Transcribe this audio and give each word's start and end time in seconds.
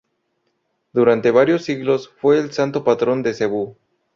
Durante 0.93 1.29
varios 1.29 1.63
siglos 1.65 2.09
fue 2.17 2.39
el 2.39 2.51
santo 2.51 2.83
patrón 2.83 3.21
de 3.21 3.35
Cebú. 3.35 3.77